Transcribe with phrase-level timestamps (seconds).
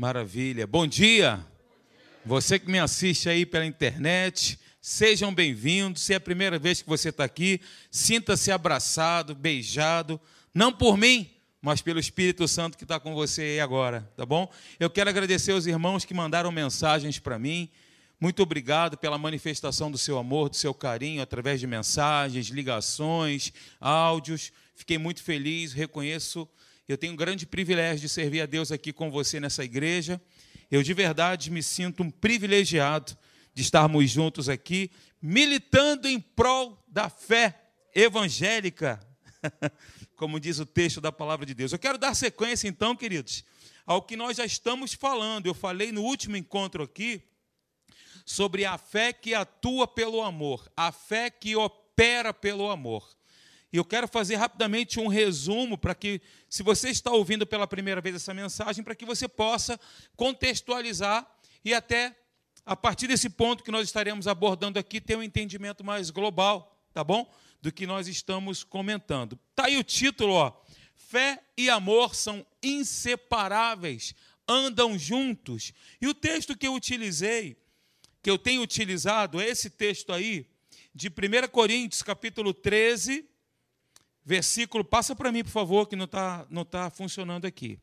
[0.00, 0.66] Maravilha.
[0.66, 1.46] Bom dia.
[2.24, 6.00] Você que me assiste aí pela internet, sejam bem-vindos.
[6.00, 7.60] Se é a primeira vez que você está aqui,
[7.90, 10.18] sinta-se abraçado, beijado,
[10.54, 11.28] não por mim,
[11.60, 14.50] mas pelo Espírito Santo que está com você aí agora, tá bom?
[14.78, 17.68] Eu quero agradecer aos irmãos que mandaram mensagens para mim.
[18.18, 24.50] Muito obrigado pela manifestação do seu amor, do seu carinho, através de mensagens, ligações, áudios.
[24.74, 26.48] Fiquei muito feliz, reconheço
[26.92, 30.20] eu tenho um grande privilégio de servir a Deus aqui com você nessa igreja.
[30.68, 33.16] Eu de verdade me sinto um privilegiado
[33.54, 34.90] de estarmos juntos aqui,
[35.22, 39.00] militando em prol da fé evangélica,
[40.16, 41.72] como diz o texto da palavra de Deus.
[41.72, 43.44] Eu quero dar sequência, então, queridos,
[43.86, 45.46] ao que nós já estamos falando.
[45.46, 47.22] Eu falei no último encontro aqui
[48.24, 53.08] sobre a fé que atua pelo amor, a fé que opera pelo amor.
[53.72, 58.00] E eu quero fazer rapidamente um resumo para que, se você está ouvindo pela primeira
[58.00, 59.78] vez essa mensagem, para que você possa
[60.16, 61.28] contextualizar
[61.64, 62.16] e até,
[62.66, 67.04] a partir desse ponto que nós estaremos abordando aqui, ter um entendimento mais global, tá
[67.04, 67.32] bom?
[67.62, 69.38] Do que nós estamos comentando.
[69.50, 70.52] Está aí o título, ó.
[70.96, 74.14] Fé e amor são inseparáveis,
[74.48, 75.72] andam juntos.
[76.00, 77.56] E o texto que eu utilizei,
[78.20, 80.46] que eu tenho utilizado, é esse texto aí,
[80.92, 83.29] de 1 Coríntios, capítulo 13,
[84.24, 87.78] versículo, passa para mim, por favor, que não está não tá funcionando aqui.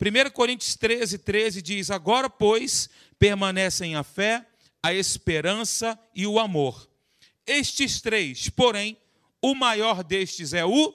[0.00, 4.46] 1 Coríntios 13, 13 diz: Agora, pois, permanecem a fé,
[4.82, 6.88] a esperança e o amor.
[7.46, 8.96] Estes três, porém,
[9.40, 10.94] o maior destes é o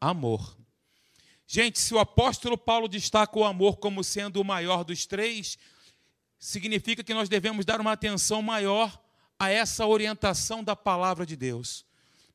[0.00, 0.56] amor.
[1.46, 5.58] Gente, se o apóstolo Paulo destaca o amor como sendo o maior dos três,
[6.38, 8.98] significa que nós devemos dar uma atenção maior
[9.38, 11.84] a essa orientação da palavra de Deus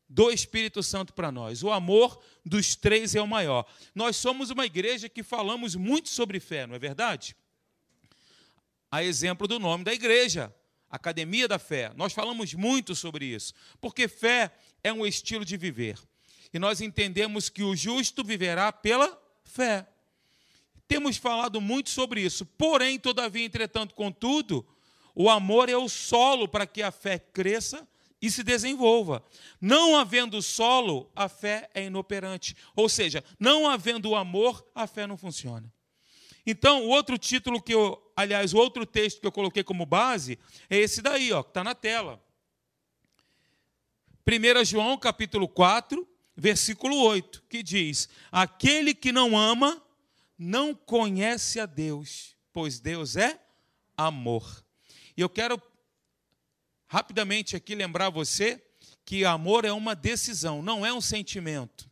[0.10, 1.62] do Espírito Santo para nós.
[1.62, 3.66] O amor dos três é o maior.
[3.94, 7.36] Nós somos uma igreja que falamos muito sobre fé, não é verdade?
[8.90, 10.54] A exemplo do nome da igreja,
[10.90, 11.92] Academia da Fé.
[11.96, 14.52] Nós falamos muito sobre isso, porque fé
[14.84, 16.00] é um estilo de viver.
[16.52, 19.88] E nós entendemos que o justo viverá pela fé.
[20.88, 22.44] Temos falado muito sobre isso.
[22.44, 24.68] Porém, todavia, entretanto, contudo,
[25.14, 27.88] o amor é o solo para que a fé cresça
[28.22, 29.24] e se desenvolva.
[29.60, 32.56] Não havendo solo, a fé é inoperante.
[32.76, 35.72] Ou seja, não havendo amor, a fé não funciona.
[36.46, 40.40] Então, o outro título que eu, aliás, o outro texto que eu coloquei como base
[40.70, 42.22] é esse daí, ó, que está na tela.
[44.26, 49.82] 1 João capítulo 4, versículo 8, que diz: Aquele que não ama
[50.38, 53.40] não conhece a Deus, pois Deus é
[53.98, 54.64] amor.
[55.16, 55.62] E eu quero
[56.90, 58.62] rapidamente aqui lembrar você
[59.06, 61.90] que amor é uma decisão, não é um sentimento.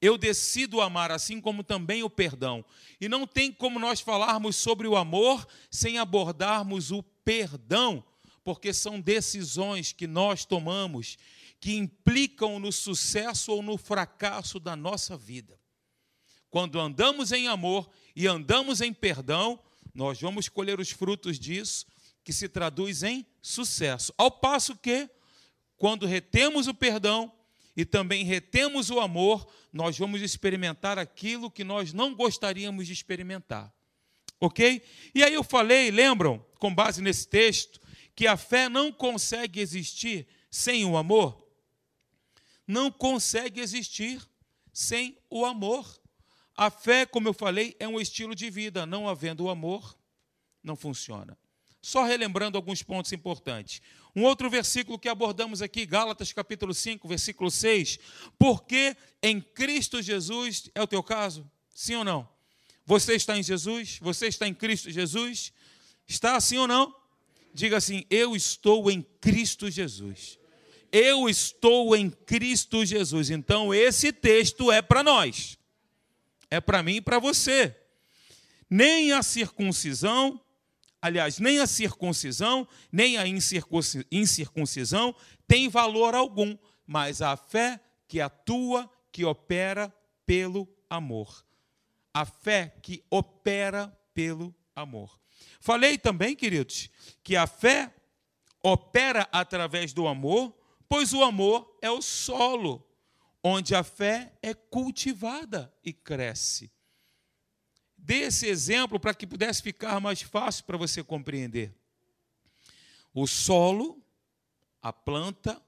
[0.00, 2.64] Eu decido amar, assim como também o perdão.
[3.00, 8.04] E não tem como nós falarmos sobre o amor sem abordarmos o perdão,
[8.44, 11.16] porque são decisões que nós tomamos
[11.58, 15.58] que implicam no sucesso ou no fracasso da nossa vida.
[16.48, 19.58] Quando andamos em amor e andamos em perdão,
[19.92, 21.86] nós vamos colher os frutos disso,
[22.28, 24.12] que se traduz em sucesso.
[24.18, 25.08] Ao passo que,
[25.78, 27.32] quando retemos o perdão
[27.74, 33.72] e também retemos o amor, nós vamos experimentar aquilo que nós não gostaríamos de experimentar.
[34.38, 34.82] Ok?
[35.14, 37.80] E aí eu falei, lembram, com base nesse texto,
[38.14, 41.50] que a fé não consegue existir sem o amor?
[42.66, 44.20] Não consegue existir
[44.70, 45.98] sem o amor.
[46.54, 48.84] A fé, como eu falei, é um estilo de vida.
[48.84, 49.98] Não havendo o amor,
[50.62, 51.34] não funciona.
[51.80, 53.80] Só relembrando alguns pontos importantes.
[54.14, 57.98] Um outro versículo que abordamos aqui, Gálatas capítulo 5, versículo 6.
[58.38, 61.48] Porque em Cristo Jesus, é o teu caso?
[61.74, 62.28] Sim ou não?
[62.84, 63.98] Você está em Jesus?
[64.00, 65.52] Você está em Cristo Jesus?
[66.06, 66.94] Está assim ou não?
[67.52, 70.38] Diga assim: Eu estou em Cristo Jesus.
[70.90, 73.30] Eu estou em Cristo Jesus.
[73.30, 75.58] Então, esse texto é para nós.
[76.50, 77.76] É para mim e para você.
[78.70, 80.40] Nem a circuncisão,
[81.00, 85.14] aliás, nem a circuncisão, nem a incircuncisão
[85.46, 86.56] tem valor algum,
[86.86, 89.94] mas a fé que atua, que opera
[90.26, 91.44] pelo amor.
[92.12, 95.20] A fé que opera pelo amor.
[95.60, 96.90] Falei também, queridos,
[97.22, 97.94] que a fé
[98.62, 100.56] opera através do amor,
[100.88, 102.88] pois o amor é o solo
[103.42, 106.70] onde a fé é cultivada e cresce.
[108.08, 111.74] Dê esse exemplo para que pudesse ficar mais fácil para você compreender.
[113.12, 114.02] O solo,
[114.80, 115.60] a planta,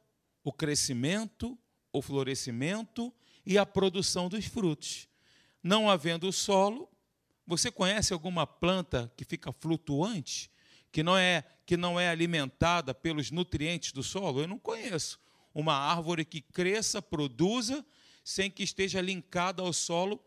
[0.42, 1.58] o crescimento,
[1.92, 3.12] o florescimento
[3.44, 5.06] e a produção dos frutos.
[5.62, 6.88] Não havendo solo,
[7.50, 10.48] Você conhece alguma planta que fica flutuante,
[10.92, 14.42] que não é que não é alimentada pelos nutrientes do solo?
[14.42, 15.18] Eu não conheço
[15.52, 17.84] uma árvore que cresça, produza,
[18.22, 20.24] sem que esteja linkada ao solo,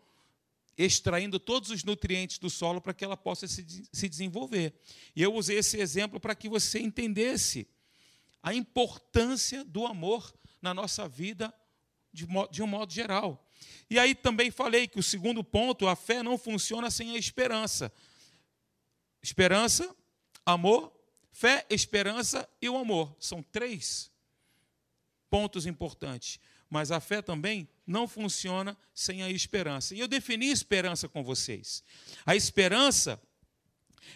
[0.77, 4.73] extraindo todos os nutrientes do solo para que ela possa se, se desenvolver.
[5.15, 7.67] E eu usei esse exemplo para que você entendesse
[8.41, 11.53] a importância do amor na nossa vida
[12.11, 13.47] de, de um modo geral.
[13.89, 17.91] E aí também falei que o segundo ponto, a fé não funciona sem a esperança.
[19.21, 19.95] Esperança,
[20.45, 20.93] amor,
[21.31, 23.15] fé, esperança e o amor.
[23.19, 24.11] São três
[25.29, 26.39] pontos importantes.
[26.69, 29.93] Mas a fé também não funciona sem a esperança.
[29.93, 31.83] E eu defini esperança com vocês.
[32.25, 33.21] A esperança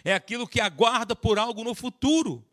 [0.04, 2.44] é aquilo que aguarda por algo no futuro.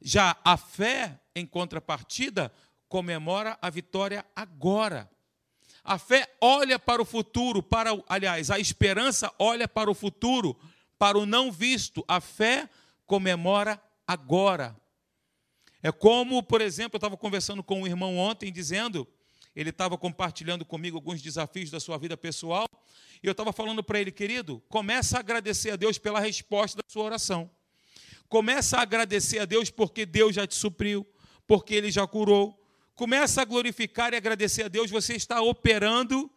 [0.00, 2.52] Já a fé, em contrapartida,
[2.88, 5.10] comemora a vitória agora.
[5.82, 10.58] A fé olha para o futuro, para aliás, a esperança olha para o futuro,
[10.98, 12.04] para o não visto.
[12.08, 12.68] A fé
[13.06, 14.76] comemora agora.
[15.82, 19.06] É como, por exemplo, eu estava conversando com um irmão ontem, dizendo,
[19.56, 22.68] ele estava compartilhando comigo alguns desafios da sua vida pessoal,
[23.22, 26.84] e eu estava falando para ele, querido, começa a agradecer a Deus pela resposta da
[26.86, 27.50] sua oração.
[28.28, 31.06] Começa a agradecer a Deus porque Deus já te supriu,
[31.46, 32.62] porque Ele já curou.
[32.94, 36.30] Começa a glorificar e agradecer a Deus, você está operando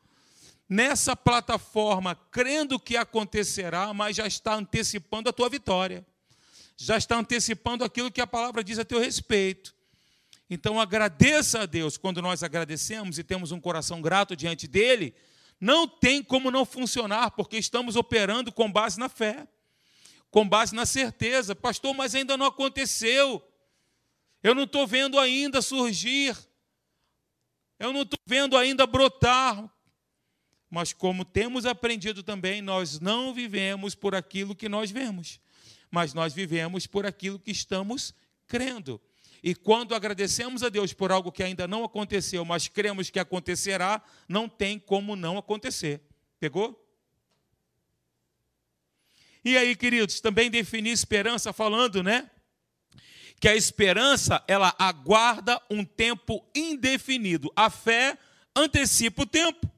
[0.67, 6.05] nessa plataforma, crendo que acontecerá, mas já está antecipando a tua vitória
[6.81, 9.75] já está antecipando aquilo que a palavra diz a teu respeito.
[10.49, 11.97] Então agradeça a Deus.
[11.97, 15.13] Quando nós agradecemos e temos um coração grato diante dele,
[15.59, 19.47] não tem como não funcionar, porque estamos operando com base na fé,
[20.31, 21.55] com base na certeza.
[21.55, 23.45] Pastor, mas ainda não aconteceu.
[24.41, 26.35] Eu não estou vendo ainda surgir.
[27.77, 29.69] Eu não estou vendo ainda brotar.
[30.69, 35.39] Mas como temos aprendido também, nós não vivemos por aquilo que nós vemos
[35.91, 38.13] mas nós vivemos por aquilo que estamos
[38.47, 39.01] crendo.
[39.41, 44.01] E quando agradecemos a Deus por algo que ainda não aconteceu, mas cremos que acontecerá,
[44.27, 46.01] não tem como não acontecer.
[46.39, 46.85] Pegou?
[49.43, 52.29] E aí, queridos, também defini esperança falando, né?
[53.39, 57.51] Que a esperança, ela aguarda um tempo indefinido.
[57.55, 58.17] A fé
[58.53, 59.71] antecipa o tempo.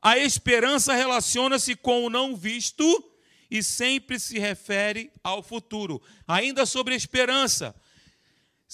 [0.00, 2.84] A esperança relaciona-se com o não visto
[3.50, 6.00] e sempre se refere ao futuro.
[6.26, 7.74] Ainda sobre a esperança.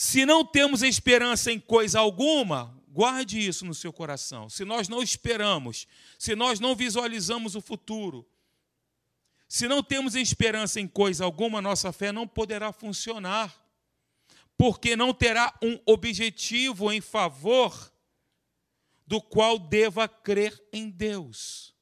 [0.02, 4.48] Se não temos esperança em coisa alguma, guarde isso no seu coração.
[4.48, 5.86] Se nós não esperamos,
[6.18, 8.26] se nós não visualizamos o futuro,
[9.46, 13.54] se não temos esperança em coisa alguma, nossa fé não poderá funcionar,
[14.56, 17.92] porque não terá um objetivo em favor
[19.06, 21.74] do qual deva crer em Deus.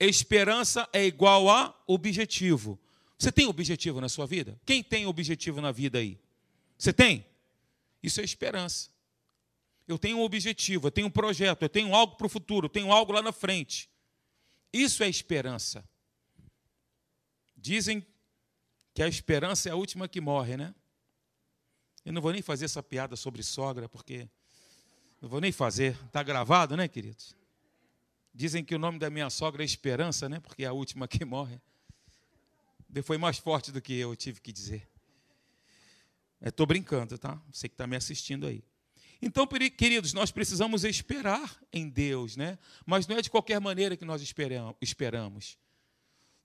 [0.00, 2.76] Esperança é igual a objetivo.
[3.16, 4.60] Você tem objetivo na sua vida?
[4.66, 6.20] Quem tem objetivo na vida aí?
[6.82, 7.24] Você tem?
[8.02, 8.90] Isso é esperança.
[9.86, 12.68] Eu tenho um objetivo, eu tenho um projeto, eu tenho algo para o futuro, eu
[12.68, 13.88] tenho algo lá na frente.
[14.72, 15.88] Isso é esperança.
[17.56, 18.04] Dizem
[18.92, 20.74] que a esperança é a última que morre, né?
[22.04, 24.28] Eu não vou nem fazer essa piada sobre sogra, porque
[25.20, 25.96] não vou nem fazer.
[26.06, 27.36] Está gravado, né, queridos?
[28.34, 30.40] Dizem que o nome da minha sogra é Esperança, né?
[30.40, 31.60] Porque é a última que morre.
[33.04, 34.91] Foi mais forte do que eu, eu tive que dizer.
[36.44, 37.40] Estou brincando, tá?
[37.52, 38.64] Você que está me assistindo aí.
[39.20, 42.58] Então, queridos, nós precisamos esperar em Deus, né?
[42.84, 44.20] Mas não é de qualquer maneira que nós
[44.80, 45.56] esperamos.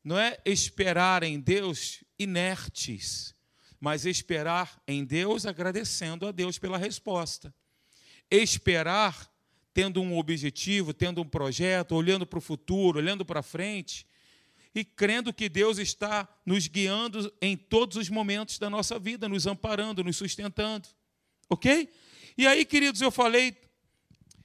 [0.04, 3.36] Não é esperar em Deus inertes,
[3.80, 7.54] mas esperar em Deus agradecendo a Deus pela resposta.
[8.30, 9.34] Esperar
[9.74, 14.06] tendo um objetivo, tendo um projeto, olhando para o futuro, olhando para frente
[14.74, 19.48] e crendo que Deus está nos guiando em todos os momentos da nossa vida, nos
[19.48, 20.88] amparando, nos sustentando.
[21.50, 21.90] Ok?
[22.38, 23.58] E aí, queridos, eu falei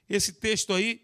[0.08, 1.00] esse texto aí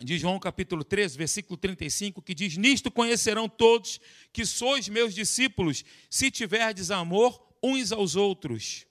[0.00, 4.00] de João capítulo 13, versículo 35, que diz: Nisto conhecerão todos
[4.32, 8.86] que sois meus discípulos, se tiverdes amor uns aos outros.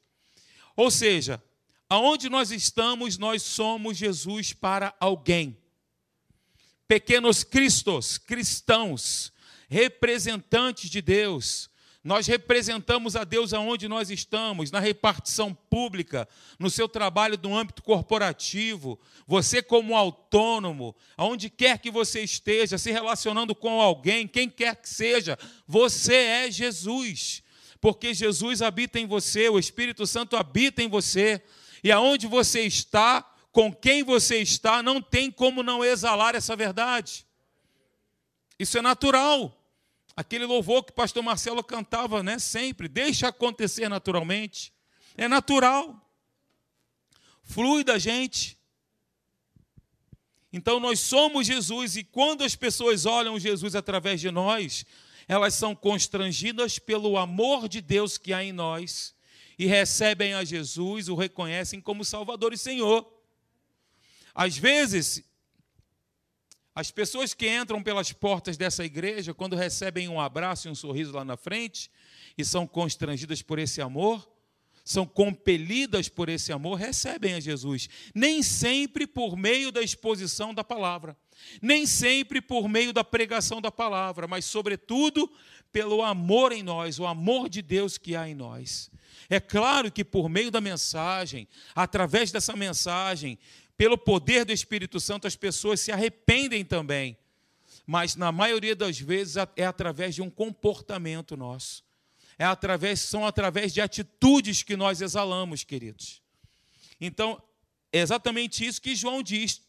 [0.76, 1.44] Ou seja,
[1.90, 5.58] Aonde nós estamos, nós somos Jesus para alguém.
[6.90, 9.32] Pequenos cristos, cristãos,
[9.70, 11.70] representantes de Deus.
[12.04, 16.28] Nós representamos a Deus aonde nós estamos, na repartição pública,
[16.58, 22.90] no seu trabalho no âmbito corporativo, você como autônomo, aonde quer que você esteja, se
[22.92, 27.44] relacionando com alguém, quem quer que seja, você é Jesus.
[27.80, 31.40] Porque Jesus habita em você, o Espírito Santo habita em você.
[31.84, 33.24] E aonde você está,
[33.60, 37.28] com quem você está, não tem como não exalar essa verdade.
[38.58, 39.54] Isso é natural.
[40.16, 44.72] Aquele louvor que o pastor Marcelo cantava, né, sempre, deixa acontecer naturalmente.
[45.18, 46.10] É natural.
[47.44, 48.58] Flui da gente.
[50.54, 54.86] Então nós somos Jesus e quando as pessoas olham Jesus através de nós,
[55.28, 59.14] elas são constrangidas pelo amor de Deus que há em nós
[59.58, 63.19] e recebem a Jesus, o reconhecem como Salvador e Senhor.
[64.34, 65.24] Às vezes,
[66.74, 71.12] as pessoas que entram pelas portas dessa igreja, quando recebem um abraço e um sorriso
[71.12, 71.92] lá na frente,
[72.38, 74.30] e são constrangidas por esse amor,
[74.86, 77.88] são compelidas por esse amor, recebem a Jesus.
[78.16, 81.18] Nem sempre por meio da exposição da palavra,
[81.62, 85.32] nem sempre por meio da pregação da palavra, mas, sobretudo,
[85.72, 88.90] pelo amor em nós, o amor de Deus que há em nós.
[89.30, 93.38] É claro que por meio da mensagem, através dessa mensagem,
[93.80, 97.18] pelo poder do Espírito Santo, as pessoas se arrependem também.
[97.88, 101.84] Mas na maioria das vezes é através de um comportamento nosso
[102.40, 106.22] é através, são através de atitudes que nós exalamos, queridos.
[107.00, 107.40] Então,
[107.92, 109.62] é exatamente isso que João diz.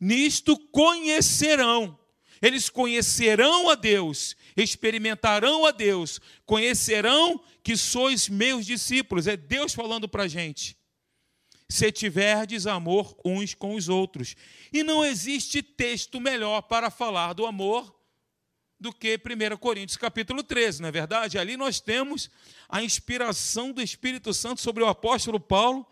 [0.00, 1.98] Nisto conhecerão.
[2.40, 9.26] Eles conhecerão a Deus, experimentarão a Deus, conhecerão que sois meus discípulos.
[9.26, 10.75] É Deus falando para a gente.
[11.68, 14.36] Se tiverdes amor uns com os outros.
[14.72, 17.94] E não existe texto melhor para falar do amor
[18.78, 21.38] do que 1 Coríntios capítulo 13, não é verdade?
[21.38, 22.30] Ali nós temos
[22.68, 25.86] a inspiração do Espírito Santo sobre o apóstolo Paulo,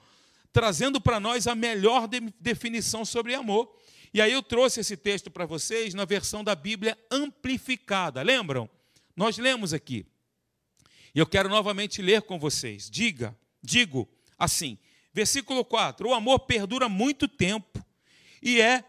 [0.53, 3.75] trazendo para nós a melhor de definição sobre amor.
[4.13, 8.23] E aí eu trouxe esse texto para vocês na versão da Bíblia amplificada.
[8.23, 8.71] Lembram?
[9.17, 10.07] Nós lemos aqui.
[11.15, 12.91] E eu quero novamente ler com vocês.
[12.91, 14.79] Diga, digo assim,
[15.15, 17.83] versículo 4: O amor perdura muito tempo
[18.43, 18.85] e é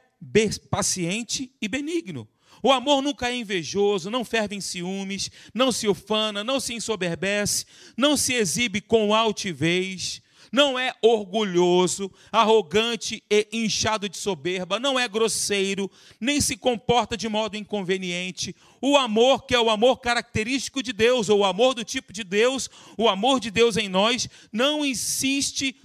[0.70, 2.28] paciente e benigno.
[2.64, 7.66] O amor nunca é invejoso, não ferve em ciúmes, não se ufana, não se ensoberbece,
[7.96, 15.08] não se exibe com altivez, não é orgulhoso, arrogante e inchado de soberba, não é
[15.08, 18.56] grosseiro, nem se comporta de modo inconveniente.
[18.82, 22.24] O amor, que é o amor característico de Deus, ou o amor do tipo de
[22.24, 25.76] Deus, o amor de Deus em nós, não insiste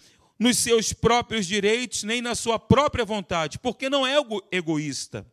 [0.41, 4.17] nos seus próprios direitos, nem na sua própria vontade, porque não é
[4.51, 5.25] egoísta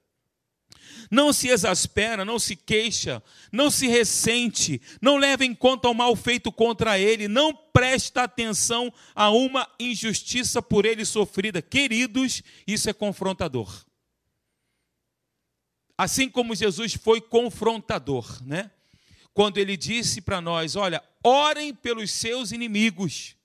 [1.09, 6.15] não se exaspera, não se queixa, não se ressente, não leva em conta o mal
[6.15, 11.61] feito contra ele, não presta atenção a uma injustiça por ele sofrida.
[11.61, 13.85] Queridos, isso é confrontador.
[15.97, 18.69] Assim como Jesus foi confrontador, né?
[19.33, 23.35] Quando ele disse para nós: Olha, orem pelos seus inimigos,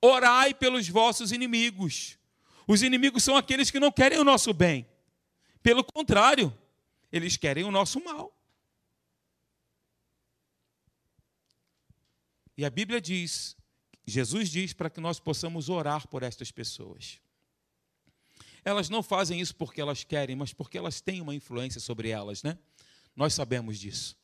[0.00, 2.18] orai pelos vossos inimigos.
[2.66, 4.86] Os inimigos são aqueles que não querem o nosso bem.
[5.62, 6.56] Pelo contrário,
[7.10, 8.32] eles querem o nosso mal.
[12.56, 13.56] E a Bíblia diz,
[14.06, 17.20] Jesus diz para que nós possamos orar por estas pessoas.
[18.64, 22.42] Elas não fazem isso porque elas querem, mas porque elas têm uma influência sobre elas,
[22.42, 22.58] né?
[23.14, 24.16] Nós sabemos disso.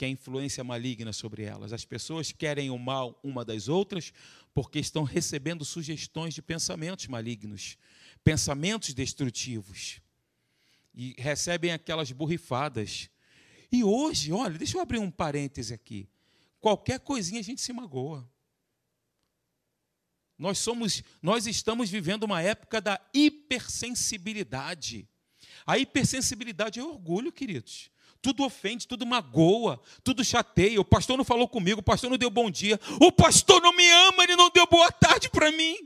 [0.00, 1.74] Porque a influência maligna sobre elas.
[1.74, 4.14] As pessoas querem o mal uma das outras
[4.54, 7.76] porque estão recebendo sugestões de pensamentos malignos,
[8.24, 10.00] pensamentos destrutivos
[10.94, 13.10] e recebem aquelas borrifadas.
[13.70, 16.08] E hoje, olha, deixa eu abrir um parêntese aqui.
[16.62, 18.26] Qualquer coisinha a gente se magoa.
[20.38, 25.06] Nós somos, nós estamos vivendo uma época da hipersensibilidade.
[25.66, 27.90] A hipersensibilidade é orgulho, queridos.
[28.22, 30.80] Tudo ofende, tudo magoa, tudo chateia.
[30.80, 32.78] O pastor não falou comigo, o pastor não deu bom dia.
[33.00, 35.76] O pastor não me ama, ele não deu boa tarde para mim.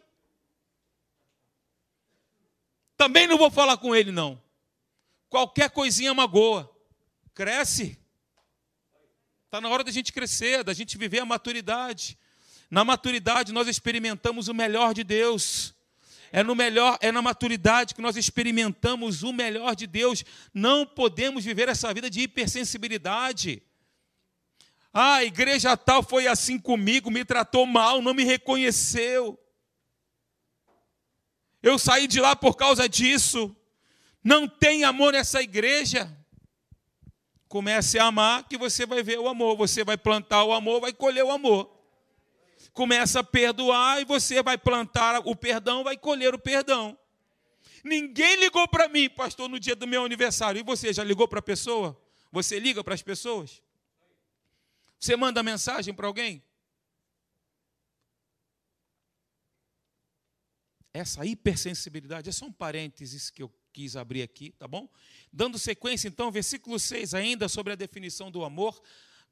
[2.96, 4.40] Também não vou falar com ele, não.
[5.28, 6.70] Qualquer coisinha magoa.
[7.34, 7.98] Cresce.
[9.46, 12.18] Está na hora da gente crescer, da gente viver a maturidade.
[12.70, 15.73] Na maturidade nós experimentamos o melhor de Deus.
[16.34, 20.24] É no melhor, é na maturidade que nós experimentamos o melhor de Deus.
[20.52, 23.62] Não podemos viver essa vida de hipersensibilidade.
[24.92, 29.38] Ah, a igreja tal foi assim comigo, me tratou mal, não me reconheceu.
[31.62, 33.54] Eu saí de lá por causa disso
[34.24, 36.10] não tem amor nessa igreja,
[37.46, 39.54] comece a amar que você vai ver o amor.
[39.58, 41.73] Você vai plantar o amor, vai colher o amor.
[42.74, 46.98] Começa a perdoar e você vai plantar o perdão, vai colher o perdão.
[47.84, 50.58] Ninguém ligou para mim, pastor, no dia do meu aniversário.
[50.58, 51.98] E você já ligou para a pessoa?
[52.32, 53.62] Você liga para as pessoas?
[54.98, 56.42] Você manda mensagem para alguém?
[60.92, 64.88] Essa hipersensibilidade, é só um parênteses que eu quis abrir aqui, tá bom?
[65.32, 68.80] Dando sequência, então, versículo 6, ainda sobre a definição do amor,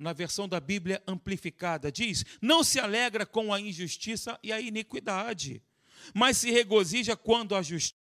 [0.03, 5.63] na versão da Bíblia amplificada, diz: Não se alegra com a injustiça e a iniquidade,
[6.15, 7.97] mas se regozija quando a justiça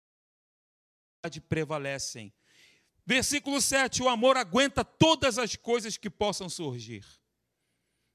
[1.48, 2.32] prevalecem.
[3.04, 7.04] Versículo 7: O amor aguenta todas as coisas que possam surgir.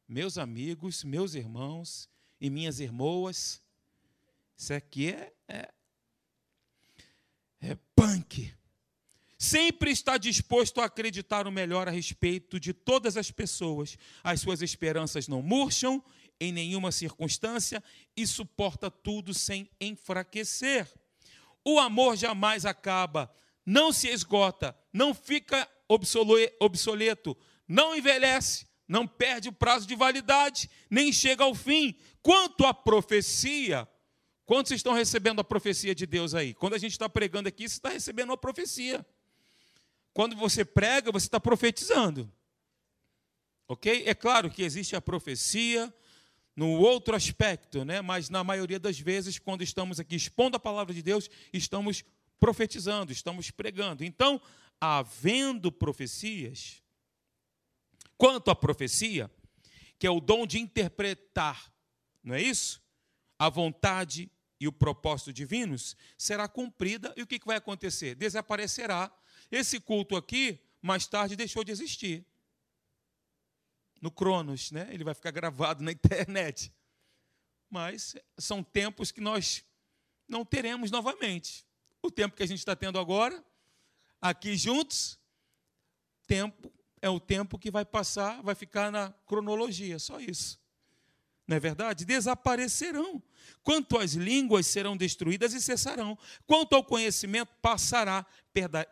[0.08, 2.10] Meus amigos, meus irmãos
[2.40, 3.62] e minhas irmãs,
[4.56, 5.74] isso aqui é, é,
[7.62, 8.54] é punk.
[9.44, 13.98] Sempre está disposto a acreditar o melhor a respeito de todas as pessoas.
[14.24, 16.02] As suas esperanças não murcham
[16.40, 17.84] em nenhuma circunstância
[18.16, 20.90] e suporta tudo sem enfraquecer.
[21.62, 23.30] O amor jamais acaba,
[23.66, 31.12] não se esgota, não fica obsoleto, não envelhece, não perde o prazo de validade, nem
[31.12, 31.98] chega ao fim.
[32.22, 33.86] Quanto à profecia,
[34.46, 36.54] quantos estão recebendo a profecia de Deus aí?
[36.54, 39.06] Quando a gente está pregando aqui, você está recebendo uma profecia.
[40.14, 42.32] Quando você prega, você está profetizando.
[43.68, 44.04] Ok?
[44.06, 45.92] É claro que existe a profecia
[46.56, 48.02] no outro aspecto, né?
[48.02, 52.04] mas na maioria das vezes, quando estamos aqui expondo a palavra de Deus, estamos
[52.40, 54.04] profetizando, estamos pregando.
[54.04, 54.40] Então,
[54.80, 56.84] havendo profecias,
[58.18, 59.32] quanto à profecia,
[59.98, 61.74] que é o dom de interpretar,
[62.24, 62.84] não é isso?
[63.40, 64.30] A vontade
[64.64, 68.16] e o propósito divinos será cumprida e o que vai acontecer?
[68.16, 69.14] Desaparecerá.
[69.52, 72.26] Esse culto aqui, mais tarde, deixou de existir.
[74.02, 74.88] No Cronos, né?
[74.90, 76.74] Ele vai ficar gravado na internet.
[77.70, 79.66] Mas são tempos que nós
[80.30, 81.66] não teremos novamente.
[82.02, 83.44] O tempo que a gente está tendo agora,
[84.22, 85.20] aqui juntos,
[86.26, 90.58] tempo é o tempo que vai passar, vai ficar na cronologia, só isso.
[91.48, 92.06] Não é verdade?
[92.06, 93.22] Desaparecerão.
[93.62, 96.18] Quanto às línguas serão destruídas e cessarão.
[96.46, 98.26] Quanto ao conhecimento passará,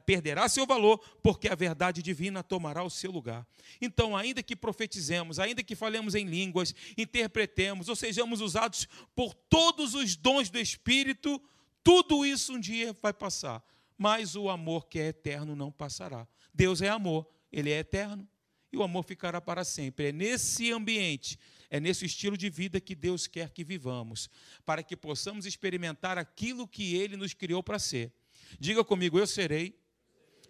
[0.05, 3.47] perderá seu valor, porque a verdade divina tomará o seu lugar.
[3.79, 9.93] Então, ainda que profetizemos, ainda que falemos em línguas, interpretemos, ou sejamos usados por todos
[9.93, 11.41] os dons do Espírito,
[11.83, 13.63] tudo isso um dia vai passar.
[13.97, 16.27] Mas o amor que é eterno não passará.
[16.53, 18.27] Deus é amor ele é eterno
[18.71, 20.07] e o amor ficará para sempre.
[20.07, 21.37] É nesse ambiente,
[21.71, 24.29] é nesse estilo de vida que Deus quer que vivamos,
[24.65, 28.11] para que possamos experimentar aquilo que Ele nos criou para ser.
[28.59, 29.79] Diga comigo, eu serei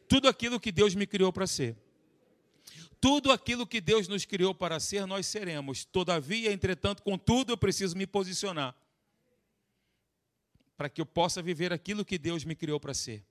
[0.10, 1.78] tudo aquilo que Deus me criou para ser.
[3.00, 5.86] Tudo aquilo que Deus nos criou para ser, nós seremos.
[5.86, 8.76] Todavia, entretanto, contudo, eu preciso me posicionar
[10.76, 13.24] para que eu possa viver aquilo que Deus me criou para ser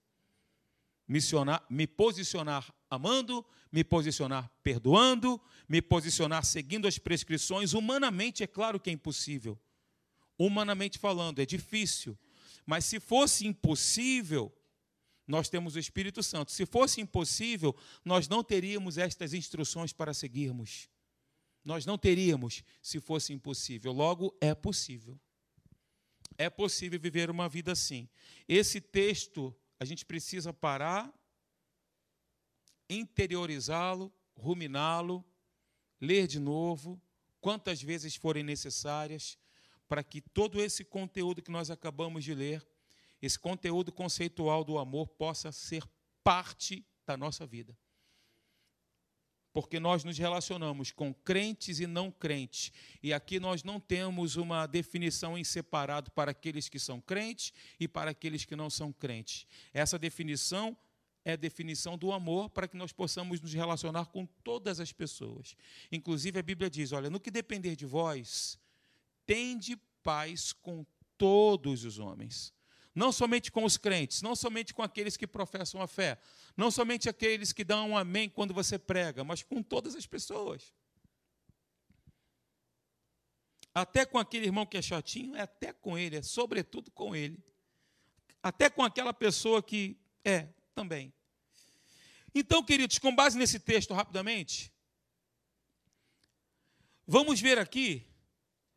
[1.11, 7.73] missionar, me posicionar amando, me posicionar perdoando, me posicionar seguindo as prescrições.
[7.73, 9.59] Humanamente, é claro que é impossível.
[10.37, 12.19] Humanamente falando, é difícil.
[12.67, 14.53] Mas se fosse impossível,
[15.27, 16.51] nós temos o Espírito Santo.
[16.51, 17.75] Se fosse impossível,
[18.05, 20.89] nós não teríamos estas instruções para seguirmos.
[21.65, 23.93] Nós não teríamos se fosse impossível.
[23.93, 25.19] Logo, é possível.
[26.37, 28.09] É possível viver uma vida assim.
[28.49, 31.13] Esse texto a gente precisa parar,
[32.91, 35.25] interiorizá-lo, ruminá-lo,
[36.01, 37.01] ler de novo,
[37.41, 39.39] quantas vezes forem necessárias,
[39.89, 42.67] para que todo esse conteúdo que nós acabamos de ler,
[43.23, 45.85] esse conteúdo conceitual do amor, possa ser
[46.23, 47.77] parte da nossa vida.
[49.53, 52.73] Porque nós nos relacionamos com crentes e não crentes.
[53.03, 57.89] E aqui nós não temos uma definição em separado para aqueles que são crentes e
[57.89, 59.47] para aqueles que não são crentes.
[59.75, 60.77] Essa definição
[61.25, 65.55] é a definição do amor para que nós possamos nos relacionar com todas as pessoas.
[65.93, 68.59] Inclusive a Bíblia diz: olha, no que depender de vós,
[69.27, 70.85] tende paz com
[71.19, 72.53] todos os homens.
[72.95, 76.19] Não somente com os crentes, não somente com aqueles que professam a fé,
[76.57, 80.73] não somente aqueles que dão um amém quando você prega, mas com todas as pessoas.
[83.73, 87.39] Até com aquele irmão que é chatinho, é até com ele, é sobretudo com ele.
[88.43, 91.13] Até com aquela pessoa que é também.
[92.35, 94.73] Então, queridos, com base nesse texto, rapidamente,
[97.07, 98.07] vamos ver aqui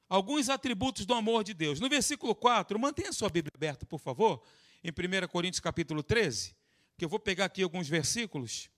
[0.09, 1.79] alguns atributos do amor de Deus.
[1.79, 4.43] No versículo 4, mantenha sua Bíblia aberta, por favor,
[4.83, 6.55] em 1 Coríntios capítulo 13,
[6.97, 8.69] que eu vou pegar aqui alguns versículos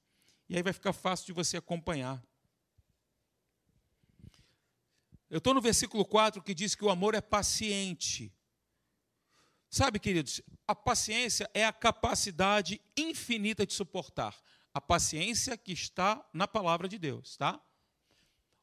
[0.47, 2.23] e aí vai ficar fácil de você acompanhar.
[5.30, 8.32] Eu estou no versículo 4 que diz que o amor é paciente.
[9.69, 14.36] Sabe, queridos, a paciência é a capacidade infinita de suportar.
[14.73, 17.62] A paciência que está na palavra de Deus, tá?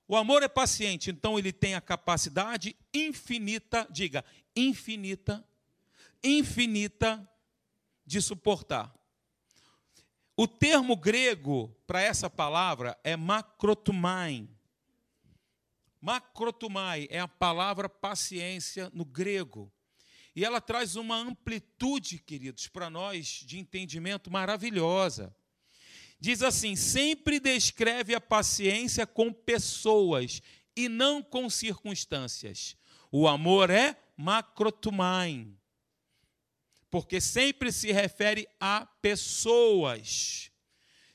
[0.06, 5.42] O amor é paciente, então ele tem a capacidade infinita, diga, infinita,
[6.22, 7.26] infinita
[8.04, 8.92] de suportar.
[10.36, 14.48] O termo grego para essa palavra é macrotumai.
[16.00, 19.72] Macrotumai é a palavra paciência no grego.
[20.34, 25.34] E ela traz uma amplitude, queridos, para nós de entendimento maravilhosa.
[26.18, 30.40] Diz assim: sempre descreve a paciência com pessoas
[30.76, 32.76] e não com circunstâncias.
[33.10, 35.52] O amor é macrotumai
[36.92, 40.50] porque sempre se refere a pessoas,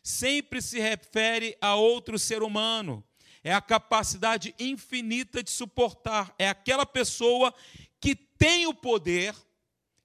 [0.01, 3.03] sempre se refere a outro ser humano.
[3.43, 6.33] É a capacidade infinita de suportar.
[6.39, 7.53] É aquela pessoa
[7.99, 9.35] que tem o poder,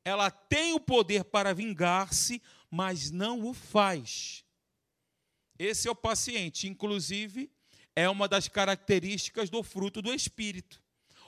[0.05, 4.45] ela tem o poder para vingar-se, mas não o faz.
[5.59, 7.51] Esse é o paciente, inclusive,
[7.95, 10.83] é uma das características do fruto do Espírito.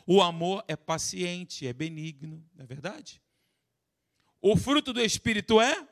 [0.06, 3.22] O amor é paciente, é benigno, não é verdade?
[4.40, 5.88] O fruto do Espírito é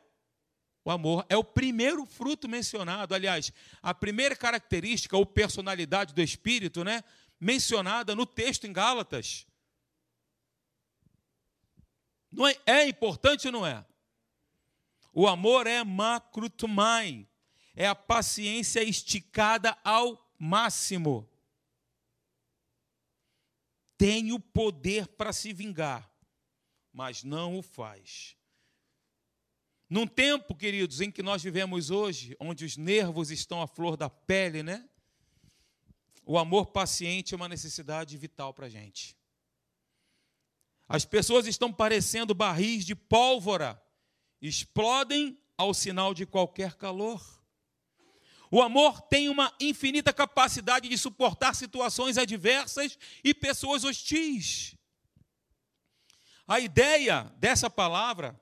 [0.85, 1.25] o amor.
[1.29, 3.15] É o primeiro fruto mencionado.
[3.15, 7.03] Aliás, a primeira característica ou personalidade do Espírito, né?
[7.41, 9.47] Mencionada no texto em Gálatas.
[12.33, 13.85] Não é, é importante ou não é?
[15.13, 17.29] O amor é macrutumai,
[17.77, 21.29] é a paciência esticada ao máximo.
[23.99, 26.11] Tem o poder para se vingar,
[26.93, 28.37] mas não o faz.
[29.89, 34.09] Num tempo, queridos, em que nós vivemos hoje, onde os nervos estão à flor da
[34.09, 34.89] pele, né?
[36.25, 39.15] O amor paciente é uma necessidade vital para a gente.
[40.93, 43.83] As pessoas estão parecendo barris de pólvora,
[44.43, 47.43] explodem ao sinal de qualquer calor.
[48.51, 54.77] O amor tem uma infinita capacidade de suportar situações adversas e pessoas hostis.
[56.47, 58.39] A ideia dessa palavra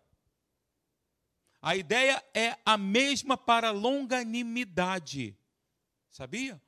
[1.63, 5.39] a ideia é a mesma para longanimidade.
[6.09, 6.61] Sabia?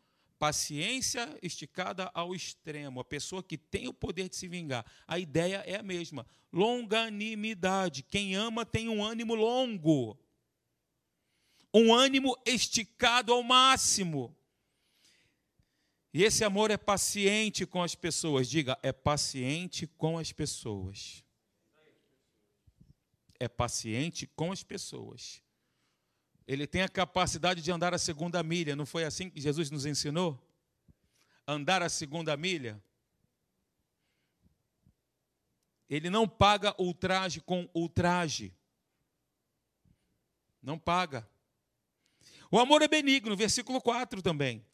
[0.43, 4.85] Paciência esticada ao extremo, a pessoa que tem o poder de se vingar.
[5.07, 6.27] A ideia é a mesma.
[6.53, 8.03] Longanimidade.
[8.03, 10.19] Quem ama tem um ânimo longo.
[11.73, 14.37] Um ânimo esticado ao máximo.
[16.13, 18.51] E esse amor é paciente com as pessoas.
[18.51, 21.23] Diga, é paciente com as pessoas
[23.43, 25.42] é paciente com as pessoas.
[26.47, 28.77] Ele tem a capacidade de andar a segunda milha.
[28.77, 30.41] Não foi assim que Jesus nos ensinou?
[31.47, 32.83] Andar a segunda milha.
[35.89, 38.55] Ele não paga ultraje com ultraje.
[40.63, 41.29] Não paga.
[42.51, 44.65] O amor é benigno, versículo 4 também.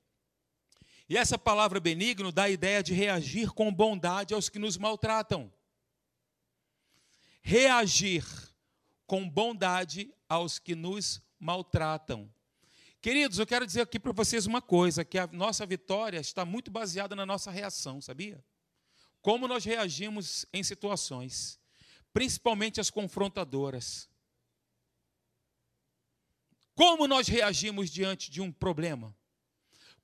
[1.09, 5.53] E essa palavra benigno dá a ideia de reagir com bondade aos que nos maltratam.
[7.41, 8.25] Reagir
[9.07, 12.33] com bondade aos que nos maltratam.
[13.01, 16.71] Queridos, eu quero dizer aqui para vocês uma coisa: que a nossa vitória está muito
[16.71, 18.45] baseada na nossa reação, sabia?
[19.21, 21.61] Como nós reagimos em situações,
[22.13, 24.09] principalmente as confrontadoras.
[26.75, 29.15] Como nós reagimos diante de um problema?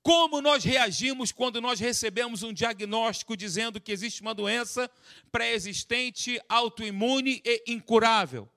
[0.01, 4.91] Como nós reagimos quando nós recebemos um diagnóstico dizendo que existe uma doença
[5.31, 8.47] pré-existente, autoimune e incurável?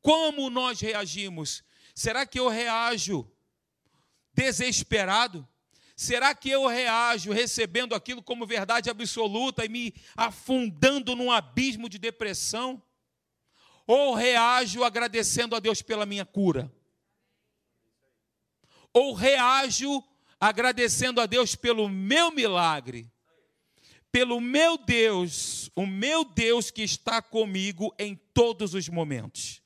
[0.00, 1.62] Como nós reagimos?
[1.96, 3.26] Será que eu reajo
[4.34, 5.48] desesperado?
[5.96, 11.98] Será que eu reajo recebendo aquilo como verdade absoluta e me afundando num abismo de
[11.98, 12.82] depressão?
[13.86, 16.70] Ou reajo agradecendo a Deus pela minha cura?
[18.92, 20.04] Ou reajo
[20.38, 23.10] agradecendo a Deus pelo meu milagre?
[24.12, 29.64] Pelo meu Deus, o meu Deus que está comigo em todos os momentos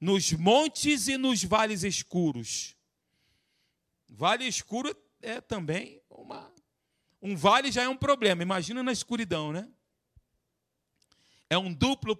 [0.00, 2.76] nos montes e nos vales escuros.
[4.08, 6.52] Vale escuro é também uma.
[7.20, 9.68] Um vale já é um problema, imagina na escuridão, né?
[11.48, 12.16] É um duplo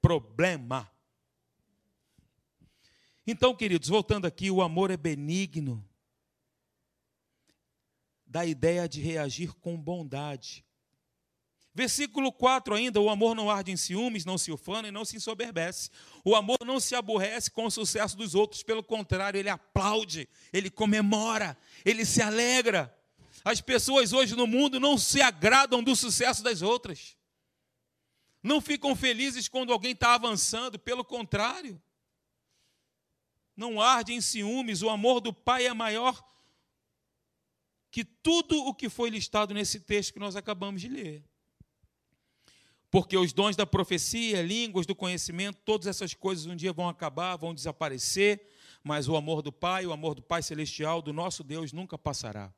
[0.00, 0.90] problema.
[3.26, 5.86] Então, queridos, voltando aqui, o amor é benigno.
[8.26, 10.64] Da ideia de reagir com bondade.
[11.74, 15.16] Versículo 4 ainda: o amor não arde em ciúmes, não se ufana e não se
[15.16, 15.90] ensoberbece.
[16.24, 20.70] O amor não se aborrece com o sucesso dos outros, pelo contrário, ele aplaude, ele
[20.70, 22.94] comemora, ele se alegra.
[23.44, 27.16] As pessoas hoje no mundo não se agradam do sucesso das outras,
[28.42, 31.80] não ficam felizes quando alguém está avançando, pelo contrário,
[33.56, 34.82] não arde em ciúmes.
[34.82, 36.22] O amor do Pai é maior
[37.90, 41.31] que tudo o que foi listado nesse texto que nós acabamos de ler.
[42.92, 47.36] Porque os dons da profecia, línguas do conhecimento, todas essas coisas um dia vão acabar,
[47.36, 48.46] vão desaparecer,
[48.84, 52.52] mas o amor do Pai, o amor do Pai celestial, do nosso Deus, nunca passará.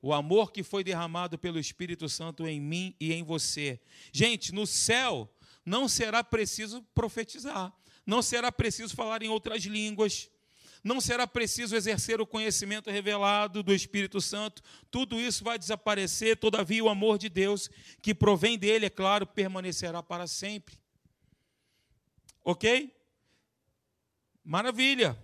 [0.00, 3.78] O amor que foi derramado pelo Espírito Santo em mim e em você.
[4.10, 5.30] Gente, no céu
[5.62, 7.70] não será preciso profetizar,
[8.06, 10.30] não será preciso falar em outras línguas,
[10.82, 16.82] não será preciso exercer o conhecimento revelado do Espírito Santo, tudo isso vai desaparecer, todavia
[16.82, 17.68] o amor de Deus,
[18.00, 20.78] que provém dele, é claro, permanecerá para sempre.
[22.44, 22.94] Ok?
[24.42, 25.18] Maravilha!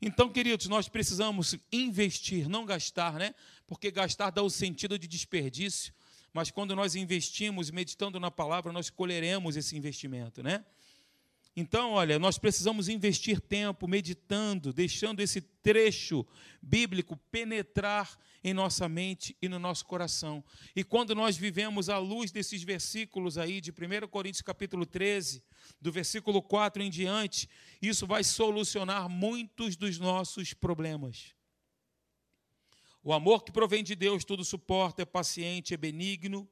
[0.00, 3.34] Então, queridos, nós precisamos investir, não gastar, né?
[3.66, 5.92] Porque gastar dá o sentido de desperdício,
[6.32, 10.64] mas quando nós investimos, meditando na palavra, nós colheremos esse investimento, né?
[11.60, 16.24] Então, olha, nós precisamos investir tempo meditando, deixando esse trecho
[16.62, 20.44] bíblico penetrar em nossa mente e no nosso coração.
[20.76, 25.42] E quando nós vivemos à luz desses versículos aí de 1 Coríntios capítulo 13,
[25.80, 27.48] do versículo 4 em diante,
[27.82, 31.34] isso vai solucionar muitos dos nossos problemas.
[33.02, 36.48] O amor que provém de Deus tudo suporta, é paciente, é benigno,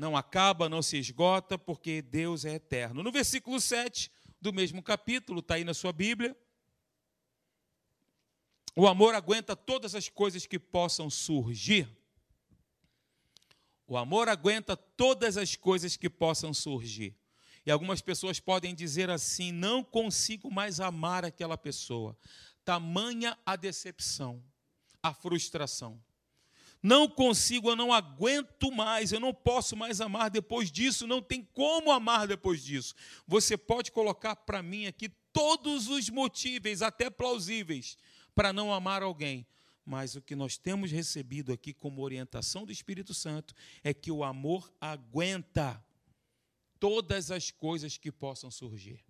[0.00, 3.02] não acaba, não se esgota, porque Deus é eterno.
[3.02, 4.10] No versículo 7
[4.40, 6.34] do mesmo capítulo, está aí na sua Bíblia.
[8.74, 11.86] O amor aguenta todas as coisas que possam surgir.
[13.86, 17.14] O amor aguenta todas as coisas que possam surgir.
[17.66, 22.16] E algumas pessoas podem dizer assim: não consigo mais amar aquela pessoa.
[22.64, 24.42] Tamanha a decepção,
[25.02, 26.02] a frustração.
[26.82, 31.42] Não consigo, eu não aguento mais, eu não posso mais amar depois disso, não tem
[31.52, 32.94] como amar depois disso.
[33.26, 37.98] Você pode colocar para mim aqui todos os motivos, até plausíveis,
[38.34, 39.46] para não amar alguém.
[39.84, 44.24] Mas o que nós temos recebido aqui como orientação do Espírito Santo é que o
[44.24, 45.84] amor aguenta
[46.78, 49.04] todas as coisas que possam surgir.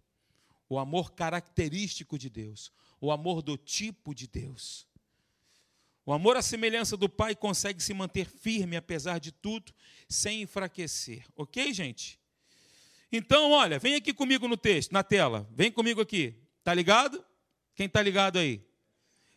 [0.68, 4.87] O amor característico de Deus, o amor do tipo de Deus.
[6.11, 9.73] O amor à semelhança do Pai consegue se manter firme, apesar de tudo,
[10.09, 11.25] sem enfraquecer.
[11.37, 12.18] Ok, gente?
[13.12, 15.49] Então, olha, vem aqui comigo no texto, na tela.
[15.55, 16.35] Vem comigo aqui.
[16.64, 17.25] Tá ligado?
[17.77, 18.61] Quem tá ligado aí?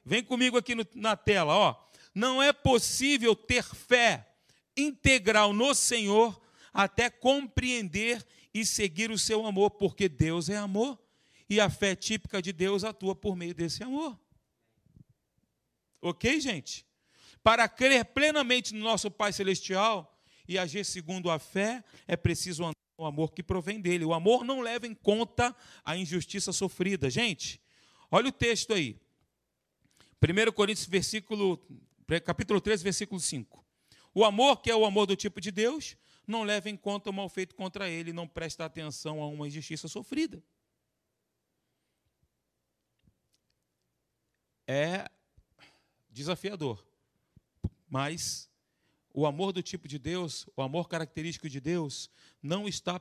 [0.03, 1.75] Vem comigo aqui no, na tela, ó.
[2.12, 4.27] Não é possível ter fé
[4.75, 6.41] integral no Senhor
[6.73, 10.99] até compreender e seguir o seu amor, porque Deus é amor
[11.47, 14.17] e a fé típica de Deus atua por meio desse amor.
[16.05, 16.85] Ok, gente?
[17.41, 22.75] Para crer plenamente no nosso Pai Celestial e agir segundo a fé, é preciso andar
[22.99, 24.03] no amor que provém dele.
[24.03, 27.09] O amor não leva em conta a injustiça sofrida.
[27.09, 27.61] Gente,
[28.11, 28.99] olha o texto aí.
[30.21, 31.65] 1 Coríntios, versículo,
[32.25, 33.65] capítulo 13, versículo 5.
[34.13, 35.95] O amor, que é o amor do tipo de Deus,
[36.27, 39.87] não leva em conta o mal feito contra ele, não presta atenção a uma injustiça
[39.87, 40.43] sofrida.
[44.67, 45.09] É
[46.13, 46.86] desafiador.
[47.89, 48.49] Mas
[49.13, 52.10] o amor do tipo de Deus, o amor característico de Deus,
[52.41, 52.99] não está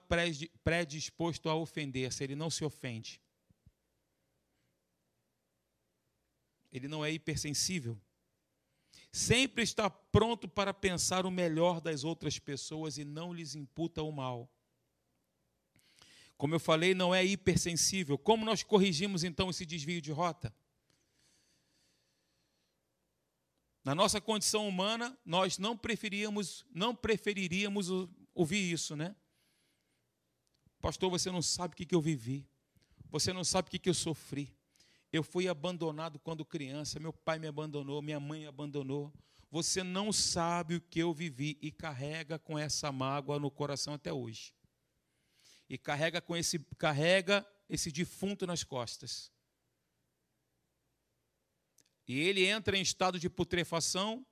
[0.64, 3.20] predisposto a ofender-se, ele não se ofende.
[6.72, 7.98] Ele não é hipersensível.
[9.10, 14.10] Sempre está pronto para pensar o melhor das outras pessoas e não lhes imputa o
[14.10, 14.50] mal.
[16.36, 18.18] Como eu falei, não é hipersensível.
[18.18, 20.52] Como nós corrigimos então esse desvio de rota?
[23.84, 27.88] Na nossa condição humana, nós não preferíamos, não preferiríamos
[28.32, 29.16] ouvir isso, né?
[30.80, 32.46] Pastor, você não sabe o que eu vivi.
[33.10, 34.56] Você não sabe o que eu sofri.
[35.12, 39.12] Eu fui abandonado quando criança, meu pai me abandonou, minha mãe me abandonou.
[39.50, 44.12] Você não sabe o que eu vivi e carrega com essa mágoa no coração até
[44.12, 44.54] hoje.
[45.68, 49.30] E carrega com esse carrega esse defunto nas costas
[52.12, 54.26] e ele entra em estado de putrefação,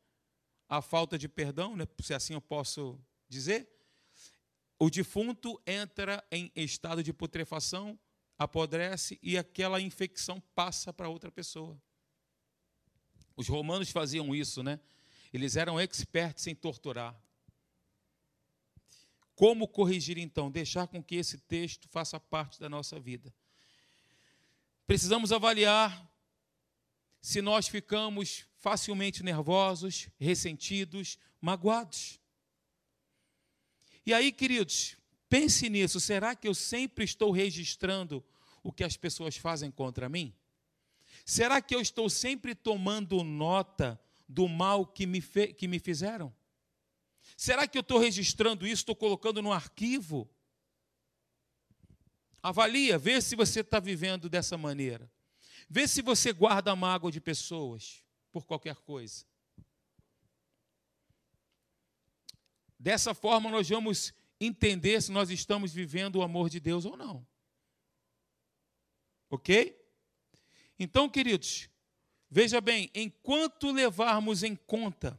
[0.69, 3.67] a falta de perdão, né, se assim eu posso dizer,
[4.79, 7.99] o defunto entra em estado de putrefação,
[8.39, 11.81] apodrece e aquela infecção passa para outra pessoa.
[13.35, 14.79] Os romanos faziam isso, né?
[15.33, 17.19] Eles eram expertos em torturar.
[19.35, 20.51] Como corrigir então?
[20.51, 23.33] Deixar com que esse texto faça parte da nossa vida.
[24.87, 26.10] Precisamos avaliar
[27.21, 32.21] se nós ficamos facilmente nervosos, ressentidos, magoados.
[34.05, 34.97] E aí, queridos,
[35.29, 38.25] pense nisso: será que eu sempre estou registrando
[38.63, 40.35] o que as pessoas fazem contra mim?
[41.25, 46.35] Será que eu estou sempre tomando nota do mal que me, que me fizeram?
[47.37, 50.29] Será que eu estou registrando isso, estou colocando no arquivo?
[52.43, 55.11] Avalia, vê se você está vivendo dessa maneira.
[55.73, 59.25] Vê se você guarda mágoa de pessoas por qualquer coisa.
[62.77, 67.25] Dessa forma, nós vamos entender se nós estamos vivendo o amor de Deus ou não.
[69.31, 69.81] Ok?
[70.77, 71.71] Então, queridos,
[72.29, 75.17] veja bem: enquanto levarmos em conta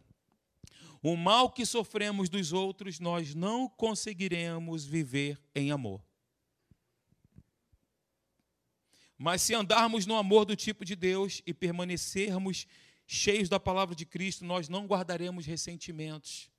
[1.02, 6.11] o mal que sofremos dos outros, nós não conseguiremos viver em amor.
[9.22, 12.66] Mas se andarmos no amor do tipo de Deus e permanecermos
[13.06, 16.50] cheios da palavra de Cristo, nós não guardaremos ressentimentos.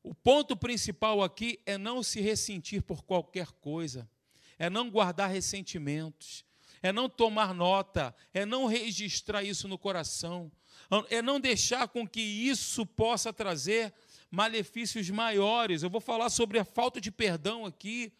[0.00, 4.08] O ponto principal aqui é não se ressentir por qualquer coisa,
[4.60, 6.44] é não guardar ressentimentos,
[6.80, 10.52] é não tomar nota, é não registrar isso no coração,
[11.08, 13.92] é não deixar com que isso possa trazer
[14.30, 15.82] malefícios maiores.
[15.82, 18.12] Eu vou falar sobre a falta de perdão aqui.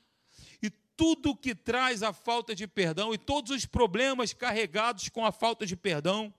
[1.01, 5.65] Tudo que traz a falta de perdão e todos os problemas carregados com a falta
[5.65, 6.31] de perdão.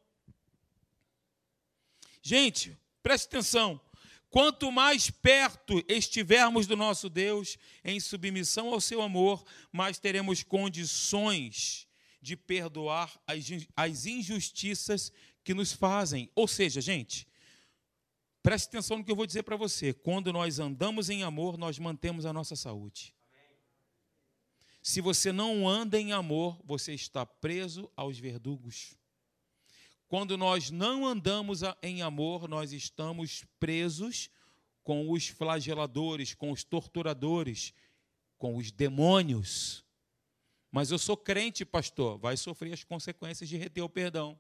[2.22, 3.82] Gente, preste atenção.
[4.30, 11.88] Quanto mais perto estivermos do nosso Deus, em submissão ao seu amor, mais teremos condições
[12.22, 13.20] de perdoar
[13.76, 15.12] as injustiças
[15.44, 16.30] que nos fazem.
[16.36, 17.28] Ou seja, gente,
[18.44, 19.92] preste atenção no que eu vou dizer para você.
[19.92, 23.16] Quando nós andamos em amor, nós mantemos a nossa saúde.
[24.82, 28.96] Se você não anda em amor, você está preso aos verdugos.
[30.08, 34.30] Quando nós não andamos em amor, nós estamos presos
[34.84, 37.74] com os flageladores, com os torturadores,
[38.38, 39.86] com os demônios.
[40.72, 44.40] Mas eu sou crente, pastor, vai sofrer as consequências de reter o perdão.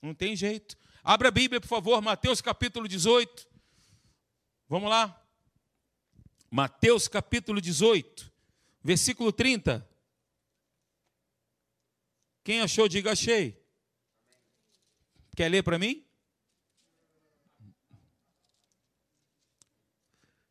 [0.00, 0.76] Não tem jeito.
[1.02, 3.48] Abra a Bíblia, por favor, Mateus capítulo 18.
[4.68, 5.20] Vamos lá.
[6.50, 8.31] Mateus capítulo 18,
[8.82, 9.88] versículo 30.
[12.44, 13.62] Quem achou, diga achei.
[15.36, 16.04] Quer ler para mim?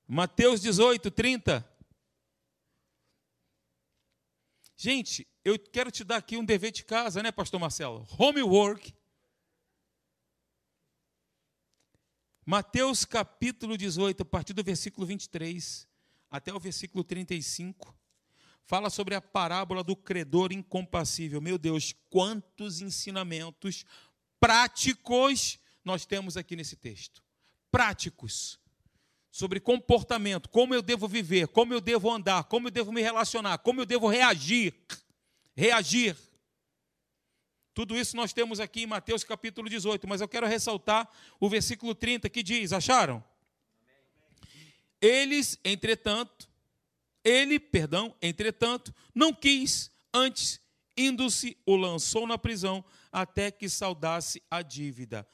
[0.08, 1.70] Mateus 18, 30.
[4.76, 8.08] Gente, eu quero te dar aqui um dever de casa, né, Pastor Marcelo?
[8.18, 8.96] Homework.
[12.46, 15.88] Mateus capítulo 18, a partir do versículo 23
[16.30, 17.96] até o versículo 35,
[18.72, 21.42] fala sobre a parábola do credor incompassível.
[21.42, 23.84] Meu Deus, quantos ensinamentos
[24.40, 27.22] práticos nós temos aqui nesse texto.
[27.70, 28.58] Práticos.
[29.30, 33.58] Sobre comportamento, como eu devo viver, como eu devo andar, como eu devo me relacionar,
[33.58, 34.74] como eu devo reagir.
[35.54, 36.16] Reagir.
[37.74, 41.10] Tudo isso nós temos aqui em Mateus capítulo 18, mas eu quero ressaltar
[41.42, 43.22] o versículo 30 que diz: Acharam?
[45.02, 46.50] Eles, entretanto,
[47.24, 50.60] ele, perdão, entretanto, não quis, antes,
[50.98, 55.28] indo-se, o lançou na prisão, até que saudasse a dívida.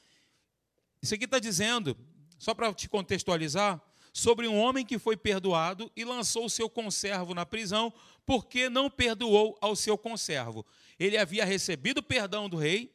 [1.02, 1.98] Isso aqui está dizendo,
[2.38, 7.36] só para te contextualizar, sobre um homem que foi perdoado e lançou o seu conservo
[7.36, 7.94] na prisão,
[8.26, 10.66] porque não perdoou ao seu conservo.
[11.00, 12.92] Ele havia recebido perdão do rei,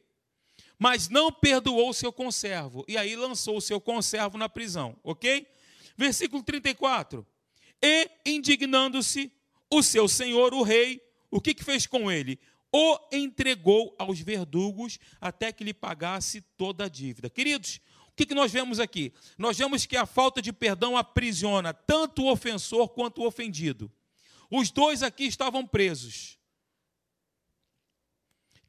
[0.77, 2.83] mas não perdoou o seu conservo.
[2.89, 5.47] E aí lançou o seu conservo na prisão, ok?
[5.95, 7.25] Versículo 34.
[7.83, 9.29] E, indignando-se,
[9.69, 12.39] o seu senhor, o rei, o que, que fez com ele?
[12.73, 17.29] o entregou aos verdugos até que lhe pagasse toda a dívida.
[17.29, 19.13] Queridos, o que nós vemos aqui?
[19.37, 23.91] Nós vemos que a falta de perdão aprisiona tanto o ofensor quanto o ofendido.
[24.49, 26.39] Os dois aqui estavam presos.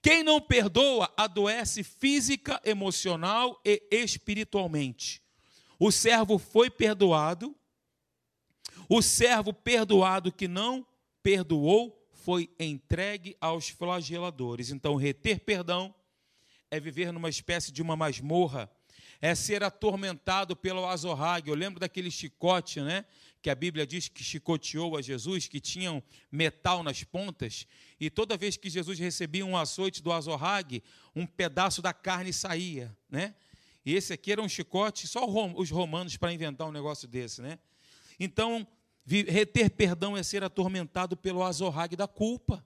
[0.03, 5.23] Quem não perdoa adoece física, emocional e espiritualmente.
[5.79, 7.57] O servo foi perdoado,
[8.89, 10.87] o servo perdoado que não
[11.23, 14.71] perdoou foi entregue aos flageladores.
[14.71, 15.95] Então, reter perdão
[16.71, 18.71] é viver numa espécie de uma masmorra,
[19.21, 21.51] é ser atormentado pelo azorrague.
[21.51, 23.05] Eu lembro daquele chicote, né?
[23.41, 27.67] Que a Bíblia diz que chicoteou a Jesus, que tinham metal nas pontas,
[28.01, 30.83] e toda vez que Jesus recebia um açoite do azorrague,
[31.15, 33.35] um pedaço da carne saía, né?
[33.85, 37.59] E esse aqui era um chicote, só os romanos para inventar um negócio desse, né?
[38.19, 38.67] Então,
[39.07, 42.65] Reter perdão é ser atormentado pelo azorrague da culpa,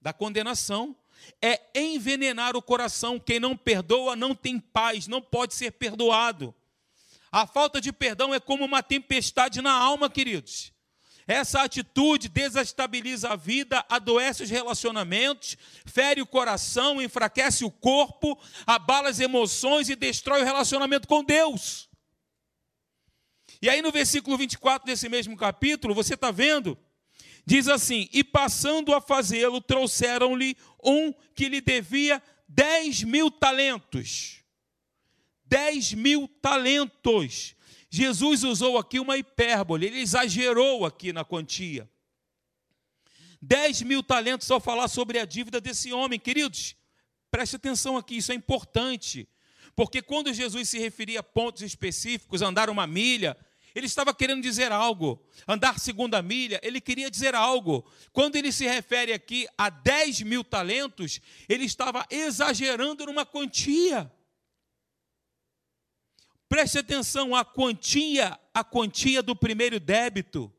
[0.00, 0.94] da condenação.
[1.40, 3.18] É envenenar o coração.
[3.18, 6.54] Quem não perdoa não tem paz, não pode ser perdoado.
[7.32, 10.72] A falta de perdão é como uma tempestade na alma, queridos.
[11.26, 18.36] Essa atitude desestabiliza a vida, adoece os relacionamentos, fere o coração, enfraquece o corpo,
[18.66, 21.89] abala as emoções e destrói o relacionamento com Deus.
[23.62, 26.78] E aí no versículo 24 desse mesmo capítulo, você está vendo
[27.44, 34.44] Diz assim: E passando a fazê-lo, trouxeram-lhe um que lhe devia dez mil talentos.
[35.44, 37.56] Dez mil talentos.
[37.90, 41.90] Jesus usou aqui uma hipérbole, ele exagerou aqui na quantia.
[43.42, 46.20] 10 mil talentos ao falar sobre a dívida desse homem.
[46.20, 46.76] Queridos,
[47.30, 49.26] preste atenção aqui, isso é importante.
[49.74, 53.36] Porque quando Jesus se referia a pontos específicos, andar uma milha,
[53.74, 55.22] ele estava querendo dizer algo.
[55.46, 57.84] Andar segunda milha, ele queria dizer algo.
[58.12, 64.10] Quando ele se refere aqui a 10 mil talentos, ele estava exagerando numa quantia.
[66.48, 70.52] Preste atenção, a quantia, a quantia do primeiro débito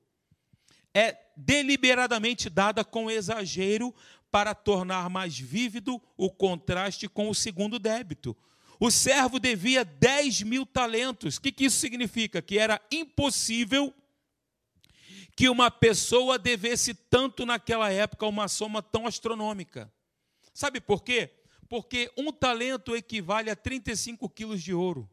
[0.93, 3.93] é deliberadamente dada com exagero
[4.31, 8.35] para tornar mais vívido o contraste com o segundo débito.
[8.83, 11.37] O servo devia 10 mil talentos.
[11.37, 12.41] O que, que isso significa?
[12.41, 13.93] Que era impossível
[15.35, 19.93] que uma pessoa devesse tanto naquela época uma soma tão astronômica.
[20.51, 21.29] Sabe por quê?
[21.69, 25.07] Porque um talento equivale a 35 quilos de ouro.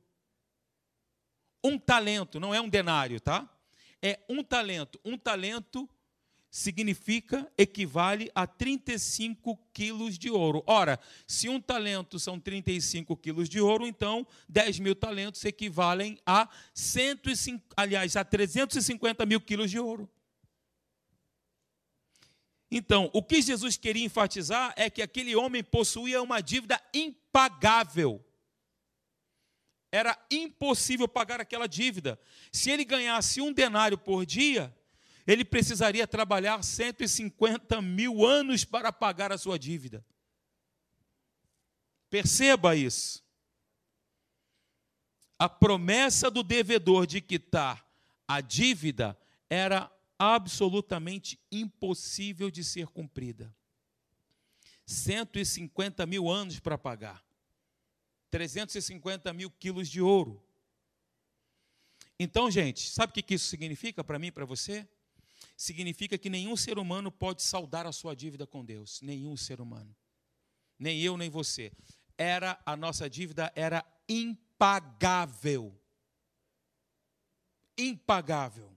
[1.62, 3.46] Um talento, não é um denário, tá?
[4.00, 4.98] É um talento.
[5.04, 5.86] Um talento
[6.58, 10.62] significa, equivale a 35 quilos de ouro.
[10.66, 16.48] Ora, se um talento são 35 quilos de ouro, então 10 mil talentos equivalem a
[16.74, 20.10] 105, aliás, a 350 mil quilos de ouro.
[22.70, 28.22] Então, o que Jesus queria enfatizar é que aquele homem possuía uma dívida impagável.
[29.90, 32.20] Era impossível pagar aquela dívida.
[32.52, 34.76] Se ele ganhasse um denário por dia,
[35.28, 40.02] ele precisaria trabalhar 150 mil anos para pagar a sua dívida.
[42.08, 43.22] Perceba isso.
[45.38, 47.86] A promessa do devedor de quitar
[48.26, 49.18] a dívida
[49.50, 53.54] era absolutamente impossível de ser cumprida.
[54.86, 57.22] 150 mil anos para pagar.
[58.30, 60.42] 350 mil quilos de ouro.
[62.18, 64.88] Então, gente, sabe o que isso significa para mim e para você?
[65.58, 69.02] Significa que nenhum ser humano pode saldar a sua dívida com Deus.
[69.02, 69.94] Nenhum ser humano.
[70.78, 71.72] Nem eu, nem você.
[72.16, 75.76] Era a nossa dívida era impagável.
[77.76, 78.72] Impagável.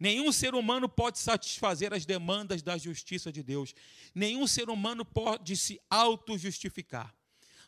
[0.00, 3.74] Nenhum ser humano pode satisfazer as demandas da justiça de Deus.
[4.14, 7.14] Nenhum ser humano pode se auto-justificar.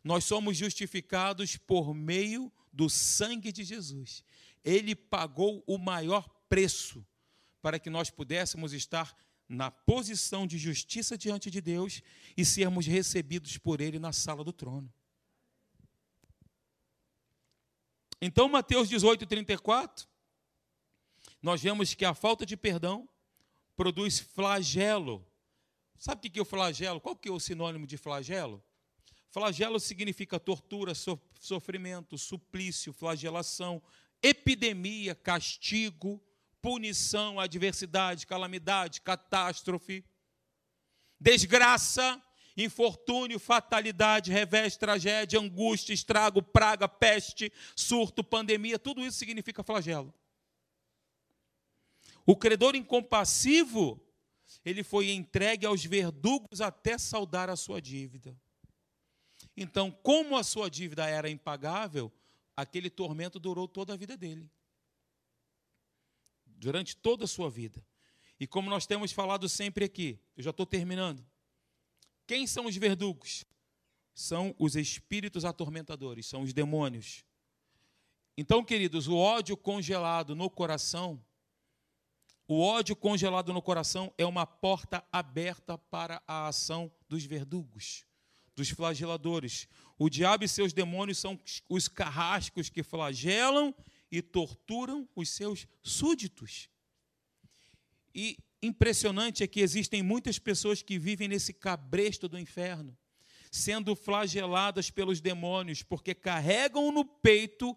[0.03, 4.25] Nós somos justificados por meio do sangue de Jesus.
[4.65, 7.05] Ele pagou o maior preço
[7.61, 9.17] para que nós pudéssemos estar
[9.49, 12.03] na posição de justiça diante de Deus
[12.37, 14.93] e sermos recebidos por Ele na sala do trono.
[18.23, 20.07] Então, Mateus 18, 34,
[21.43, 23.09] nós vemos que a falta de perdão
[23.75, 25.27] produz flagelo.
[25.99, 27.01] Sabe o que é o flagelo?
[27.01, 28.63] Qual que é o sinônimo de flagelo?
[29.31, 33.83] Flagelo significa tortura, sofrimento, suplício, flagelação,
[34.23, 36.23] epidemia, castigo,
[36.63, 40.05] punição, adversidade, calamidade, catástrofe,
[41.19, 42.23] desgraça,
[42.57, 50.13] infortúnio, fatalidade, revés, tragédia, angústia, estrago, praga, peste, surto, pandemia, tudo isso significa flagelo.
[52.27, 54.01] O credor incompassivo,
[54.65, 58.37] ele foi entregue aos verdugos até saldar a sua dívida.
[59.57, 62.13] Então, como a sua dívida era impagável,
[62.57, 64.49] aquele tormento durou toda a vida dele
[66.61, 67.85] durante toda a sua vida.
[68.39, 71.27] E como nós temos falado sempre aqui, eu já estou terminando.
[72.27, 73.45] Quem são os verdugos?
[74.15, 77.25] São os espíritos atormentadores, são os demônios.
[78.37, 81.23] Então, queridos, o ódio congelado no coração,
[82.47, 88.05] o ódio congelado no coração é uma porta aberta para a ação dos verdugos,
[88.55, 89.67] dos flageladores.
[89.99, 91.39] O diabo e seus demônios são
[91.69, 93.75] os carrascos que flagelam
[94.11, 96.69] e torturam os seus súditos.
[98.15, 102.97] E impressionante é que existem muitas pessoas que vivem nesse cabresto do inferno,
[103.51, 107.77] sendo flageladas pelos demônios, porque carregam no peito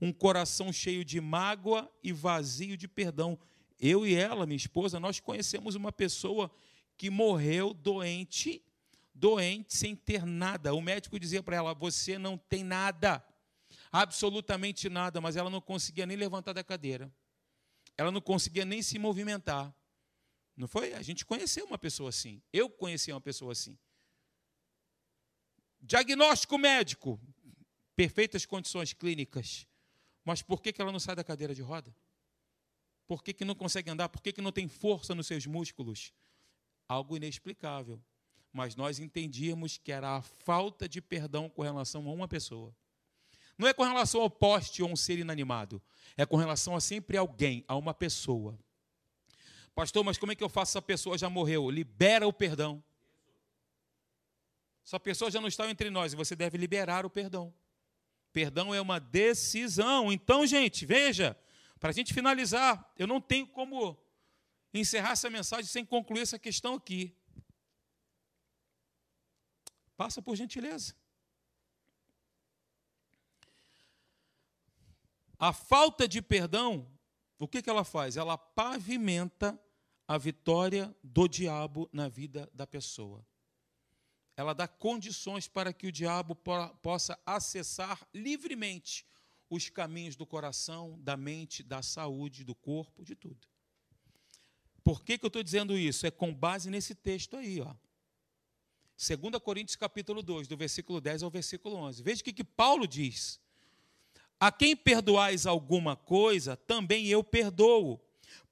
[0.00, 3.38] um coração cheio de mágoa e vazio de perdão.
[3.78, 6.50] Eu e ela, minha esposa, nós conhecemos uma pessoa
[6.96, 8.62] que morreu doente,
[9.14, 10.74] doente sem ter nada.
[10.74, 13.24] O médico dizia para ela: Você não tem nada
[13.92, 17.12] absolutamente nada, mas ela não conseguia nem levantar da cadeira.
[17.96, 19.72] Ela não conseguia nem se movimentar.
[20.56, 20.94] Não foi?
[20.94, 22.42] A gente conheceu uma pessoa assim.
[22.52, 23.78] Eu conheci uma pessoa assim.
[25.80, 27.20] Diagnóstico médico,
[27.94, 29.66] perfeitas condições clínicas.
[30.24, 31.94] Mas por que ela não sai da cadeira de roda?
[33.06, 34.08] Por que, não consegue andar?
[34.08, 36.14] Por que não tem força nos seus músculos?
[36.88, 38.02] Algo inexplicável.
[38.52, 42.74] Mas nós entendíamos que era a falta de perdão com relação a uma pessoa.
[43.56, 45.80] Não é com relação ao poste ou um ser inanimado.
[46.16, 48.58] É com relação a sempre alguém, a uma pessoa.
[49.74, 51.70] Pastor, mas como é que eu faço se a pessoa já morreu?
[51.70, 52.82] Libera o perdão.
[54.84, 57.54] Essa pessoa já não está entre nós você deve liberar o perdão.
[58.32, 60.12] Perdão é uma decisão.
[60.12, 61.38] Então, gente, veja,
[61.78, 63.96] para a gente finalizar, eu não tenho como
[64.72, 67.14] encerrar essa mensagem sem concluir essa questão aqui.
[69.96, 70.94] Passa por gentileza.
[75.42, 76.86] A falta de perdão,
[77.36, 78.16] o que, que ela faz?
[78.16, 79.60] Ela pavimenta
[80.06, 83.26] a vitória do diabo na vida da pessoa.
[84.36, 86.36] Ela dá condições para que o diabo
[86.80, 89.04] possa acessar livremente
[89.50, 93.48] os caminhos do coração, da mente, da saúde, do corpo, de tudo.
[94.84, 96.06] Por que, que eu estou dizendo isso?
[96.06, 97.74] É com base nesse texto aí, ó.
[98.96, 102.00] 2 Coríntios capítulo 2, do versículo 10 ao versículo 11.
[102.00, 103.41] Veja o que, que Paulo diz.
[104.42, 108.00] A quem perdoais alguma coisa, também eu perdoo.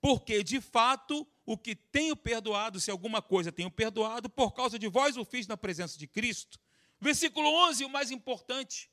[0.01, 4.86] Porque, de fato, o que tenho perdoado, se alguma coisa tenho perdoado, por causa de
[4.86, 6.61] vós o fiz na presença de Cristo.
[7.01, 8.88] Versículo 11, o mais importante.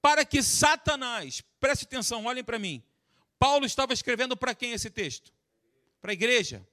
[0.00, 2.82] Para que Satanás, preste atenção, olhem para mim.
[3.38, 5.30] Paulo estava escrevendo para quem esse texto?
[6.00, 6.66] Para a igreja.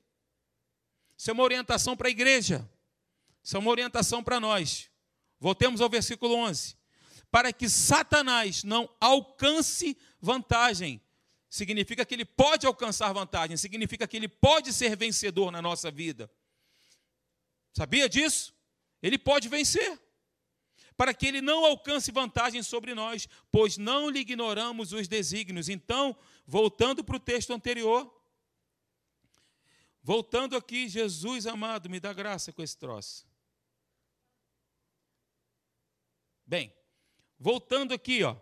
[1.17, 2.65] Isso é uma orientação para a igreja.
[3.43, 4.89] Isso é uma orientação para nós.
[5.41, 6.76] Voltemos ao versículo 11
[7.31, 11.01] para que Satanás não alcance vantagem.
[11.49, 16.29] Significa que ele pode alcançar vantagem, significa que ele pode ser vencedor na nossa vida.
[17.73, 18.53] Sabia disso?
[19.01, 19.99] Ele pode vencer.
[20.95, 25.69] Para que ele não alcance vantagem sobre nós, pois não lhe ignoramos os desígnios.
[25.69, 28.11] Então, voltando para o texto anterior,
[30.01, 33.27] voltando aqui, Jesus amado, me dá graça com esse troço.
[36.47, 36.73] Bem,
[37.39, 38.35] Voltando aqui, ó.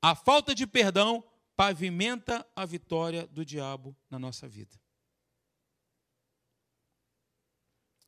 [0.00, 1.24] A falta de perdão
[1.56, 4.78] pavimenta a vitória do diabo na nossa vida.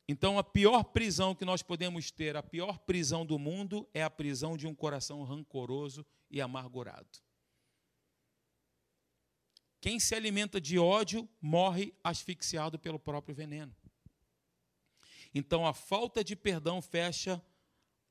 [0.07, 4.09] Então, a pior prisão que nós podemos ter, a pior prisão do mundo, é a
[4.09, 7.19] prisão de um coração rancoroso e amargurado.
[9.81, 13.75] Quem se alimenta de ódio morre asfixiado pelo próprio veneno.
[15.33, 17.41] Então, a falta de perdão fecha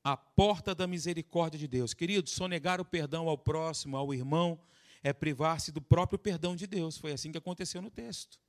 [0.03, 1.93] a porta da misericórdia de Deus.
[1.93, 4.59] Querido, sonegar o perdão ao próximo, ao irmão,
[5.03, 6.97] é privar-se do próprio perdão de Deus.
[6.97, 8.39] Foi assim que aconteceu no texto.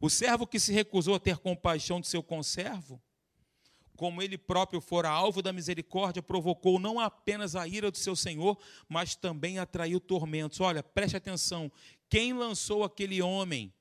[0.00, 3.02] O servo que se recusou a ter compaixão de seu conservo,
[3.96, 8.56] como ele próprio fora alvo da misericórdia, provocou não apenas a ira do seu senhor,
[8.88, 10.60] mas também atraiu tormentos.
[10.60, 11.72] Olha, preste atenção:
[12.08, 13.72] quem lançou aquele homem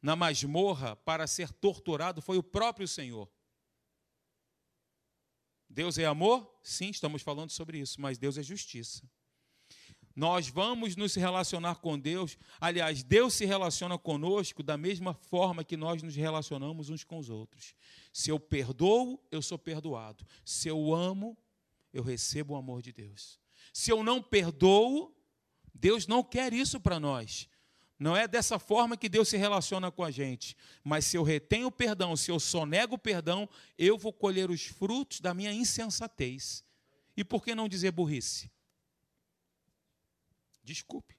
[0.00, 3.28] na masmorra para ser torturado foi o próprio Senhor.
[5.76, 6.50] Deus é amor?
[6.62, 9.02] Sim, estamos falando sobre isso, mas Deus é justiça.
[10.14, 15.76] Nós vamos nos relacionar com Deus, aliás, Deus se relaciona conosco da mesma forma que
[15.76, 17.74] nós nos relacionamos uns com os outros.
[18.10, 20.26] Se eu perdoo, eu sou perdoado.
[20.46, 21.36] Se eu amo,
[21.92, 23.38] eu recebo o amor de Deus.
[23.70, 25.14] Se eu não perdoo,
[25.74, 27.50] Deus não quer isso para nós.
[27.98, 30.56] Não é dessa forma que Deus se relaciona com a gente.
[30.84, 34.66] Mas se eu retenho o perdão, se eu sonego o perdão, eu vou colher os
[34.66, 36.62] frutos da minha insensatez.
[37.16, 38.50] E por que não dizer burrice?
[40.62, 41.16] Desculpe.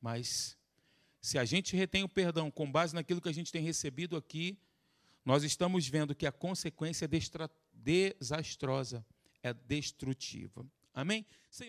[0.00, 0.56] Mas
[1.20, 4.58] se a gente retém o perdão com base naquilo que a gente tem recebido aqui,
[5.24, 9.04] nós estamos vendo que a consequência é desastrosa,
[9.42, 10.66] é destrutiva.
[10.94, 11.26] Amém?
[11.50, 11.64] Senhor.